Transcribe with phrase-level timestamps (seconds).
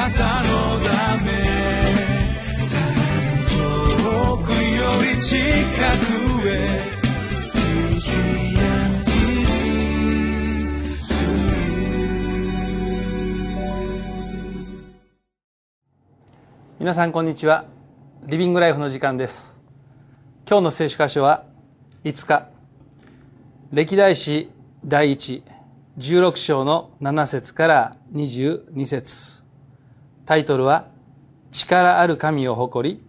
[0.00, 1.30] なたのため
[3.50, 6.80] 遠くより近くへ
[16.78, 17.66] 皆さんこんにちは。
[18.24, 19.60] リビングライフの時間です。
[20.48, 21.44] 今日の聖書箇所は
[22.04, 22.48] 5日。
[23.70, 24.50] 歴代史
[24.82, 25.42] 第一
[25.98, 29.49] 16章の7節から22節。
[30.30, 30.86] タイトルは
[31.50, 33.02] 力ある神を誇り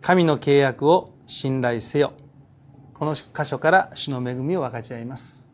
[0.00, 2.12] 神の契約を信頼せよ。
[2.94, 5.50] この箇所から主の恵みを分かち合います。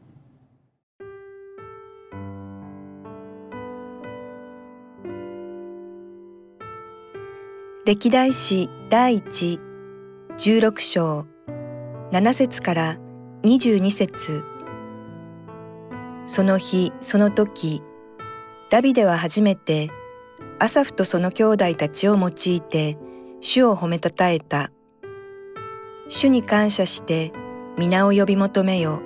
[7.87, 9.59] 歴代史第一
[10.37, 11.27] 16章
[12.13, 12.99] 7節から
[13.43, 14.45] 22節。
[16.27, 17.83] その日その時
[18.69, 19.89] ダビデは初めて
[20.59, 22.99] アサフとその兄弟たちを用いて
[23.41, 24.71] 主を褒めたたえた
[26.09, 27.33] 主に感謝して
[27.77, 29.03] 皆を呼び求めよ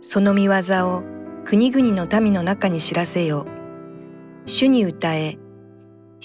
[0.00, 0.52] その見業
[0.88, 1.02] を
[1.44, 3.46] 国々の民の中に知らせよ
[4.46, 5.38] 主に歌え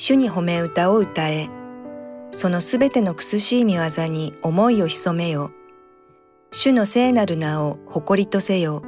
[0.01, 1.49] 主に褒め歌を歌え、
[2.31, 5.51] そのすべての苦しい見業に思いを潜めよ。
[6.53, 8.81] 主の聖なる名を誇りとせよ。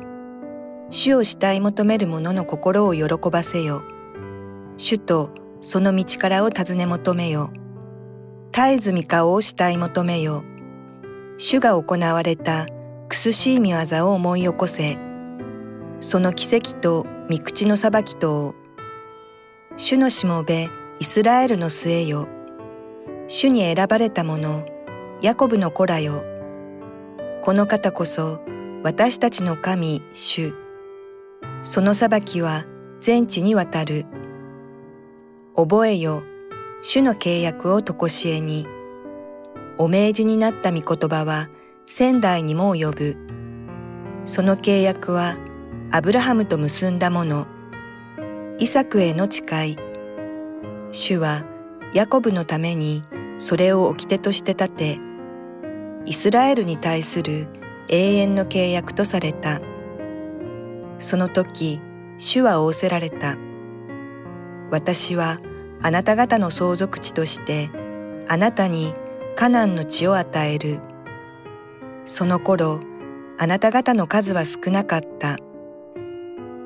[0.90, 3.84] 主を慕い求める者の心を喜ばせよ。
[4.84, 5.30] 主と
[5.62, 7.54] その道からを尋ね求めよ。
[8.52, 10.44] 絶えず御顔を慕い求めよ。
[11.38, 12.66] 主が行われた
[13.08, 14.98] 苦しい見業を思い起こせ。
[16.00, 18.56] その奇跡と御口の裁きとを。
[19.78, 20.68] 主のしもべ、
[21.00, 22.28] イスラエルの末よ。
[23.28, 24.66] 主に選ばれた者、
[25.22, 26.24] ヤコブの子らよ。
[27.44, 28.40] この方こそ
[28.84, 30.56] 私たちの神、主。
[31.62, 32.66] その裁きは
[33.00, 34.08] 全地にわたる。
[35.62, 36.24] 覚えよ、
[36.82, 38.66] 主の契約をとこしえに。
[39.78, 41.50] お命じになった御言葉は
[41.86, 43.18] 仙台にも及ぶ。
[44.24, 45.38] その契約は
[45.92, 47.46] アブラハムと結んだもの。
[48.58, 49.78] イサクへの誓い。
[50.90, 51.46] 主は
[51.94, 53.04] ヤコブのために
[53.38, 55.00] それを掟として立て、
[56.08, 57.48] イスラエルに対する
[57.88, 59.62] 永遠の契約とされた。
[60.98, 61.80] その時、
[62.18, 63.38] 主は仰せられた。
[64.72, 65.40] 私は
[65.84, 67.70] あなた方の相続地として、
[68.28, 68.94] あなたに
[69.36, 70.80] カナンの地を与える。
[72.06, 72.80] その頃、
[73.40, 75.38] あなた方の数は少なかった。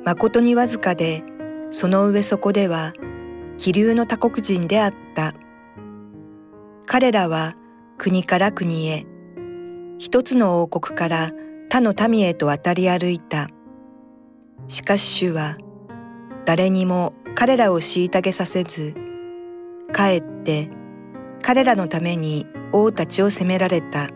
[0.03, 1.23] 誠にわずかで、
[1.69, 2.93] その上そこでは
[3.57, 5.33] 気流の他国人であった。
[6.85, 7.55] 彼らは
[7.97, 9.05] 国から国へ、
[9.97, 11.31] 一つの王国から
[11.69, 13.47] 他の民へと渡り歩いた。
[14.67, 15.57] しかし主は
[16.45, 19.04] 誰にも彼らを虐げさせず、
[19.95, 20.67] かえって
[21.41, 24.09] 彼らのために王たちを責められた。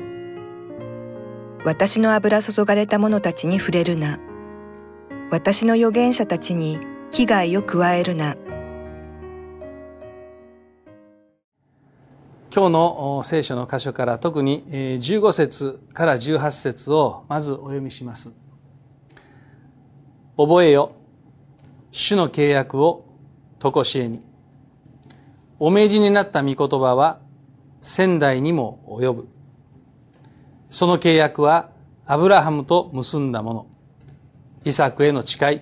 [1.63, 4.19] 私の油注がれた者たちに触れるな。
[5.31, 6.79] 私の預言者たちに
[7.11, 8.35] 危害を加えるな。
[12.53, 18.33] 今日の聖書の箇所から特に15節から18節をまずお読みします。
[20.35, 20.91] 覚えよ、
[21.91, 23.05] 主の契約を
[23.59, 24.27] とこしえに。
[25.59, 27.19] お命じになった御言葉は
[27.81, 29.27] 仙台にも及ぶ。
[30.69, 31.71] その契約は
[32.05, 33.67] アブラハムと結んだもの。
[34.63, 35.61] イサクへの誓い。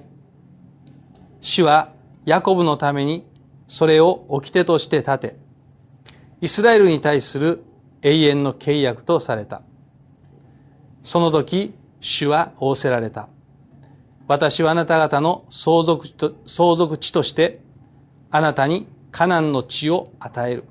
[1.41, 1.93] 主は
[2.25, 3.25] ヤコブのために
[3.67, 5.35] それを掟として立て、
[6.41, 7.63] イスラエルに対する
[8.01, 9.61] 永遠の契約とされた。
[11.01, 13.29] その時、主は仰せられた。
[14.27, 16.07] 私はあなた方の相続
[16.45, 17.61] 相続地として、
[18.29, 20.63] あなたにカナンの地を与える。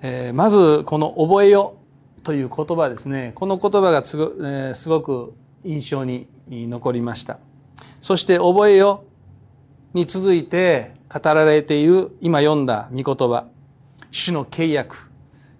[0.00, 1.76] えー、まず、この覚えよ
[2.22, 3.32] という言葉ですね。
[3.34, 7.40] この言葉がすご,、えー、すごく印象に残りました。
[8.00, 9.04] そして覚えよ
[9.92, 13.46] に続いて、語られている今読んだ御言葉
[14.10, 15.10] 主の契約、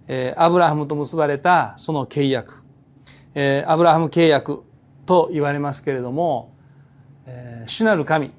[0.07, 2.63] えー、アブラハムと結ばれたその契約、
[3.35, 4.63] えー、アブラハム契約
[5.05, 6.55] と言われますけれども、
[7.27, 8.31] えー、主なる神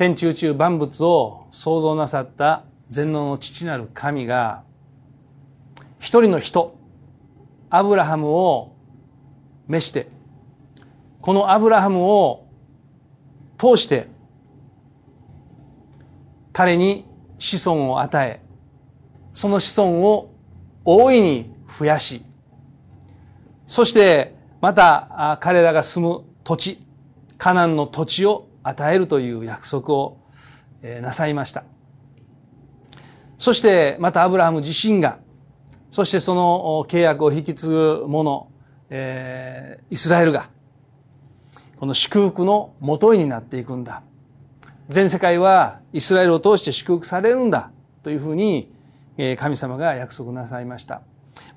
[0.00, 4.62] 天地宇宙万物を創造なさった全能の父なる神が
[5.98, 6.74] 一人の人
[7.68, 8.74] アブラハムを
[9.68, 10.08] 召して
[11.20, 12.46] このアブラハムを
[13.58, 14.08] 通して
[16.54, 17.04] 彼に
[17.38, 18.40] 子孫を与え、
[19.34, 20.34] その子孫を
[20.82, 22.24] 大いに増やし、
[23.66, 26.78] そしてまた彼らが住む土地、
[27.36, 30.18] カナンの土地を与えるという約束を
[31.02, 31.64] なさいました
[33.38, 35.18] そしてまたアブラハム自身が
[35.90, 38.48] そしてその契約を引き継ぐ者、
[38.90, 40.48] え、イスラエルが
[41.76, 44.02] この祝福のもとになっていくんだ
[44.88, 47.70] 全世界はイスラエルを通して祝福されるんだ
[48.02, 48.70] というふうに
[49.36, 51.02] 神様が約束なさいました。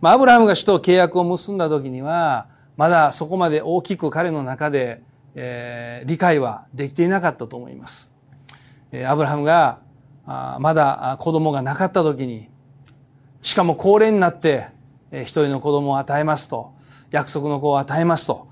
[0.01, 2.47] まあ、アブラハムが主と契約を結んだ時には
[2.77, 5.01] まだそこまで大きく彼の中で、
[5.35, 8.12] えー、理解はできていなかったと思います。
[8.91, 9.80] えー、アブラハムが
[10.25, 12.50] あまだ子供がなかった時に
[13.41, 14.68] しかも高齢になって、
[15.12, 16.74] えー、一人の子供を与えますと
[17.12, 18.47] 約束の子を与えますと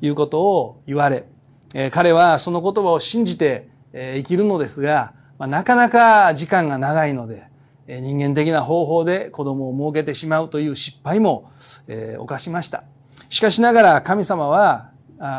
[0.00, 1.26] いうことを言われ、
[1.74, 7.50] えー、彼はその言葉を信じて、えー、生きるのですが、まあ、なかなか時間が長いので
[7.86, 11.50] 人間的な方法で子供を設けてしまうという失敗も、
[11.88, 12.84] えー、犯しました。
[13.28, 14.91] しかしながら神様は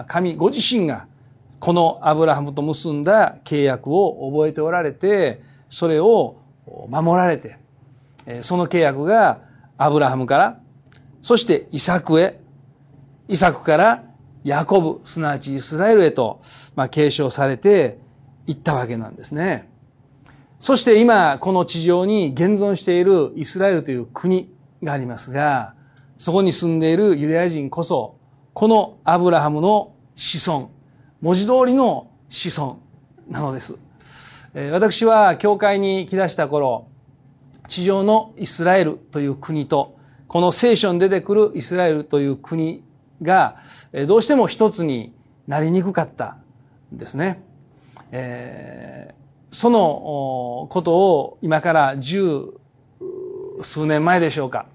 [0.07, 1.07] 神ご自身が
[1.59, 6.41] このアブラハムと結んだ契約を覚えておられてそれを
[6.89, 7.57] 守られて
[8.41, 9.41] その契約が
[9.77, 10.59] アブラハムから
[11.21, 12.39] そしてイサクへ
[13.27, 14.03] イサクから
[14.43, 16.41] ヤコブすなわちイスラエルへと、
[16.75, 17.97] ま、継承されて
[18.45, 19.69] いったわけなんですね。
[20.59, 25.75] そして今この地上に現存しているイスラエルという国がありますが
[26.17, 28.17] そこに住んでいるユダヤ人こそ
[28.53, 30.69] このアブラハムの子孫
[31.21, 32.79] 文字通りの子孫
[33.29, 33.77] なのです。
[34.71, 36.87] 私は教会に来だした頃
[37.67, 39.97] 地上のイスラエルという国と
[40.27, 42.83] この聖書に出てくるイスラエルという国
[43.21, 43.57] が
[44.07, 45.13] どうしても一つに
[45.47, 46.37] なりにくかった
[46.93, 47.41] んですね。
[48.11, 49.23] えー
[49.55, 52.55] そのことを今から十
[53.61, 54.65] 数年前でしょうか、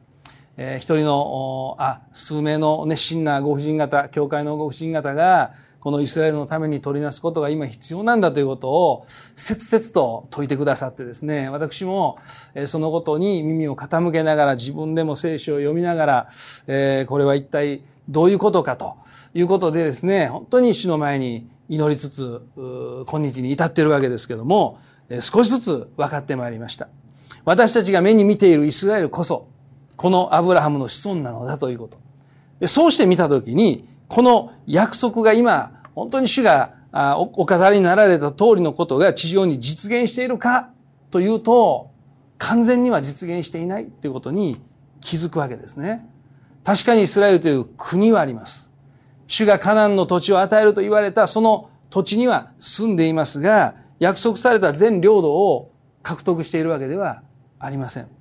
[0.60, 12.18] えー、一人のあ数名の熱心なご婦人方教会のご婦人方がこのイスラエルのために取りなすことが今必要なんだということを切々と説いてくださってですね私も
[12.66, 16.28] そのことに耳を傾けながら自分でも聖書を読みながら、
[16.66, 18.96] えー、これは一体どういうことかと
[19.34, 22.42] いうことでですね本当に主の前に祈りつつ
[23.06, 24.80] 今日に至っているわけですけども
[25.20, 26.88] 少しずつ分かってまいりました。
[27.44, 29.46] 私たちが目に見ているイスラエルこそ
[29.98, 31.88] このアブラハムの子孫なのだというこ
[32.60, 36.72] とそうして見たときにこの約束が今本当に主が
[37.16, 40.70] お語りになられた通りのことが地上に実現しているか
[41.10, 41.90] というと
[42.38, 44.60] 完全には実現していないということに
[45.00, 46.08] 気づくわけですね。
[46.64, 48.72] 確かにイスラエルという国はあります。
[49.26, 55.72] 主がカナンの土地を与えると言われたその土地には住んでいますが、約束された全領土を
[56.02, 57.22] 獲得しているわけでは
[57.58, 58.17] ありません。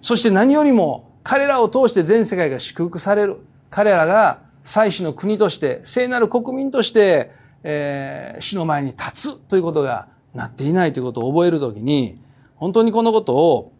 [0.00, 3.38] そして何よりも彼らを通して全世界が祝福される。
[3.70, 7.30] 彼らが祭司の国として、聖なる国民として、
[7.62, 12.20] えー、主の前に立つということがなっていないということを覚えるときに、
[12.56, 13.72] 本当にこのことを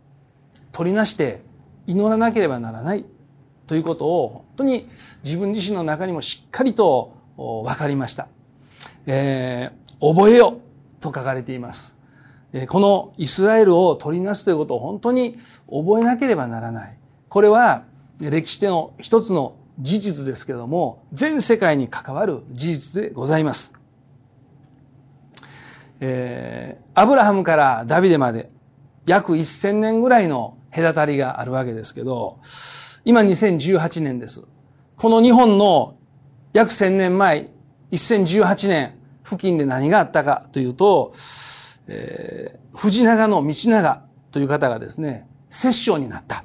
[0.72, 1.42] 取りなして
[1.86, 3.04] 祈らなければならない
[3.66, 4.86] ということを本当に
[5.22, 8.28] 自分自身の中にもしっかりと分かりました。
[9.06, 10.60] えー、覚えよ
[11.00, 11.99] と書かれています。
[12.68, 15.36] このイスラエルを取りなすということを本当に
[15.70, 16.98] 覚えなければならない。
[17.28, 17.84] これは
[18.18, 23.72] 歴史での一つの事実ですけれども、全世界に関わる事実でございます。
[26.00, 28.50] えー、アブラハムからダビデまで
[29.06, 32.38] 約1000年ぐらいの隔たりがあるわけですけど、
[33.04, 34.44] 今2018年です。
[34.96, 35.96] この日本の
[36.52, 37.48] 約1000年前、
[37.92, 41.12] 1018年付近で何があったかというと、
[41.92, 46.44] えー、藤長の道長という方がですね、摂政になった。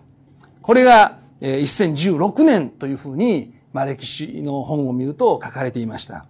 [0.63, 6.25] これが、えー、1016年というふうに、まあ、歴史の本を見ると書かれていました。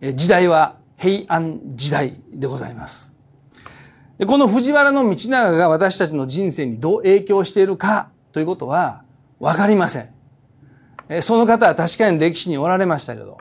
[0.00, 3.14] えー、時代は平安時代でございます。
[4.26, 9.02] この藤原道長が私たちの人生にどう影響しているかということは、
[9.38, 10.10] わかりません。
[11.20, 13.38] その方は確かに歴史におられましたけど、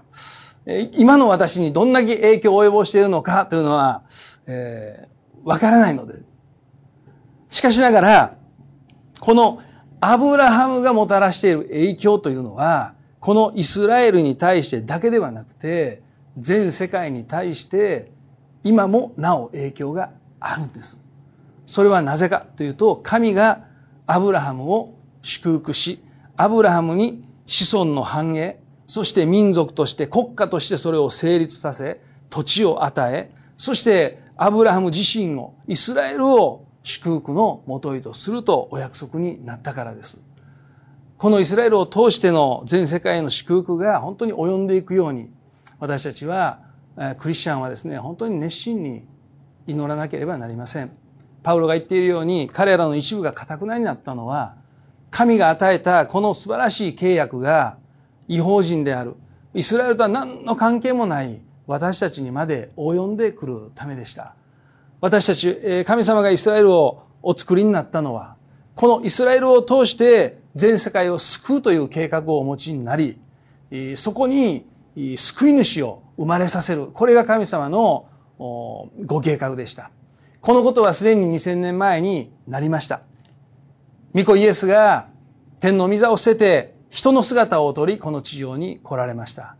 [0.93, 4.03] 今の私にどんだけ影響を及ぼしているのかというのは、
[4.45, 6.15] えー、わからないので。
[7.49, 8.37] しかしながら、
[9.19, 9.61] この
[9.99, 16.01] アブラハムがもたらしている影響というのは、このイスラエルに対してだけではなくて、
[16.37, 18.11] 全世界に対して
[18.63, 21.01] 今もなお影響があるんです。
[21.65, 23.65] それはなぜかというと、神が
[24.05, 26.03] アブラハムを祝福し、
[26.37, 40.19] アブラハムに子孫の繁栄、そして民族として国家としてそれを成立させ、土地を与え、そしてアブラハム自身を、イスラエルを祝福のもといとするとお約束になったからです。
[41.19, 45.29] このイスラエルを通しての全世界への祝福が本当に及んでいくように、
[45.79, 46.59] 私たちは、
[47.19, 49.07] クリスチャンはですね、本当に熱心に
[49.67, 50.91] 祈らなければなりません
[51.43, 54.55] パウロが言っているように彼らの一部がかたくなになったのは
[55.11, 57.77] 神が与えたこの素晴らしい契約が
[58.29, 59.15] 違法人である。
[59.53, 61.41] イスラエルとは何の関係もない。
[61.67, 64.33] 私たちにまで及んでくるためでした。
[65.01, 68.37] 私たち神様がイスラエルをお作りになったのは
[68.75, 73.19] このイスラエルを通して全世界を救うという計画をお持ちになり
[73.95, 74.65] そこに
[75.15, 76.87] 救い主を生まれさせる。
[76.87, 78.07] これが神様の
[79.05, 79.91] ご計画でした。
[80.41, 83.01] このことはすでに2000年前になりました。
[84.15, 85.07] 御子イエスが
[85.59, 89.55] 天の御座を捨てて人の姿を取りこの地上に来られました。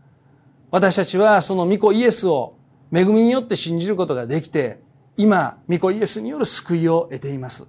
[0.70, 2.54] 私たちはその御子イエスを
[2.92, 4.80] 恵みによって信じることができて
[5.16, 7.66] 今御子イエスによる救いを得ています。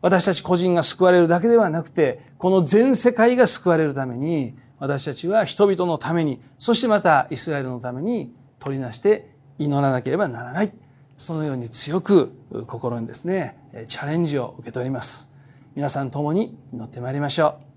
[0.00, 10.72] 私たち個人が救われるだけではなくてこの全世界が救われるために私たちは人々のためにそしてまたイスラエルのために取りなして祈らなければならない。
[11.18, 12.32] そのように強く
[12.66, 15.30] 心にですねチャレンジを受け取ります。
[15.76, 17.71] 皆さん共に祈ってまいりましょう。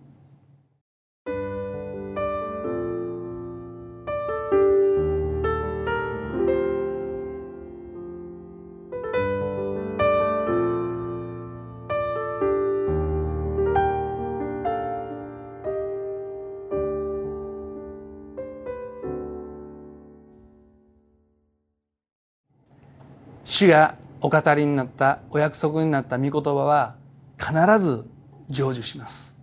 [23.55, 26.97] 主がお語りになったお約束になった御言葉は
[27.38, 28.05] 必ず
[28.50, 29.38] 成就します。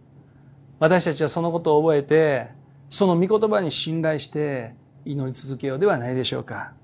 [0.79, 2.49] 私たちはそのことを覚えて
[2.91, 4.75] その御言葉に信頼して
[5.07, 6.75] 祈り続けようではないでしょうか。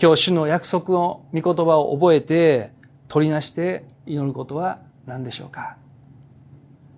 [0.00, 2.70] 今日主の約束の御言葉を覚えて
[3.08, 5.76] 取りなして祈ることは何でしょうか。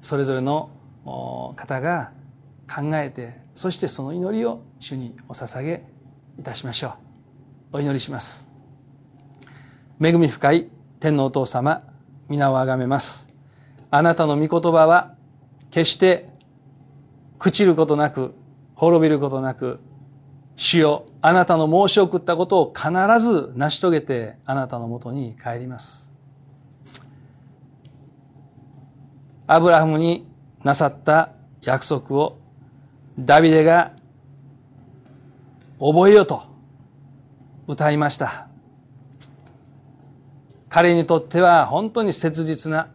[0.03, 0.69] それぞれの
[1.07, 2.13] 方が
[2.69, 5.83] 考えてそしてその祈りを主にお捧げ
[6.39, 6.89] いたしましょ
[7.73, 7.79] う。
[7.79, 8.50] お祈りします。
[10.03, 11.83] 恵み深い天のお父様
[12.27, 13.29] 皆をあがめます。
[13.91, 15.15] あなたの御言葉は
[15.71, 16.25] 決して
[17.39, 18.33] 朽ちることなく
[18.77, 19.79] 滅びることなく
[20.57, 22.91] 主よあなたの申し送ったことを必
[23.21, 26.15] ず成し遂げてあなたのもとに帰ります。
[29.47, 30.27] アブラハムに
[30.65, 32.39] なさった約束を
[33.19, 33.93] ダビデが
[35.79, 36.43] 覚えようと
[37.67, 38.50] 歌いました。
[40.71, 42.89] 彼にとっては本当に切実な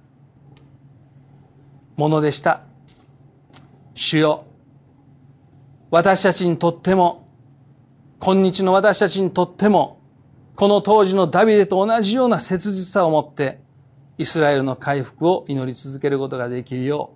[1.97, 2.61] ものでした。
[3.93, 4.45] 主よ、
[5.91, 7.27] 私たちにとっても、
[8.19, 9.99] 今日の私たちにとっても、
[10.55, 13.59] この当時のダビデと同じような切実さを持って、
[14.17, 17.11] イスラエルの回復を祈り続けることができるよ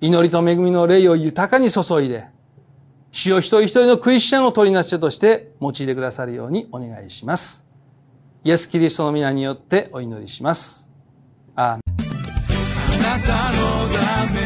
[0.00, 2.26] う、祈りと恵みの霊を豊かに注いで、
[3.12, 7.73] 主を一人一人のクリスチャンを取りなし手として用いてくださるようにお願いします。
[8.46, 10.92] イエス・キリストの皆によってお祈りします。
[11.56, 14.42] あなたのため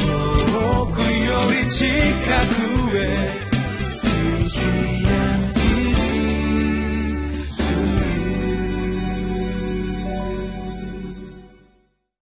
[0.00, 1.04] 遠くよ
[1.62, 1.84] り近
[2.88, 3.43] くへ